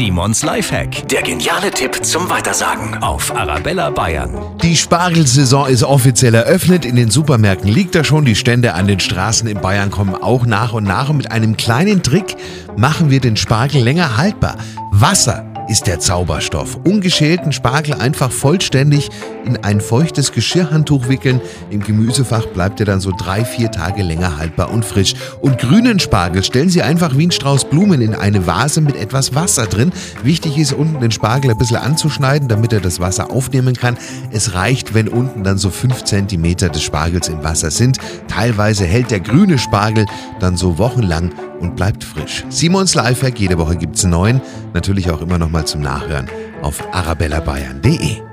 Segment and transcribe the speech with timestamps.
[0.00, 1.06] Simons Lifehack.
[1.08, 4.34] Der geniale Tipp zum Weitersagen auf Arabella Bayern.
[4.62, 6.86] Die Spargelsaison ist offiziell eröffnet.
[6.86, 8.24] In den Supermärkten liegt er schon.
[8.24, 11.10] Die Stände an den Straßen in Bayern kommen auch nach und nach.
[11.10, 12.38] Und mit einem kleinen Trick
[12.78, 14.56] machen wir den Spargel länger haltbar.
[14.90, 16.80] Wasser ist der Zauberstoff.
[16.84, 19.08] Ungeschälten Spargel einfach vollständig
[19.44, 21.40] in ein feuchtes Geschirrhandtuch wickeln.
[21.70, 25.14] Im Gemüsefach bleibt er dann so drei, vier Tage länger haltbar und frisch.
[25.40, 29.36] Und grünen Spargel stellen Sie einfach wie ein Strauß Blumen in eine Vase mit etwas
[29.36, 29.92] Wasser drin.
[30.24, 33.96] Wichtig ist, unten den Spargel ein bisschen anzuschneiden, damit er das Wasser aufnehmen kann.
[34.32, 37.98] Es reicht, wenn unten dann so fünf Zentimeter des Spargels im Wasser sind.
[38.26, 40.06] Teilweise hält der grüne Spargel
[40.40, 42.44] dann so wochenlang und bleibt frisch.
[42.48, 44.40] Simons Lifehack, jede Woche gibt's einen neuen.
[44.74, 46.28] Natürlich auch immer noch mal zum Nachhören
[46.62, 48.29] auf arabellabayern.de.